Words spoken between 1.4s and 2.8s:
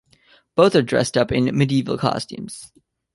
medieval costumes.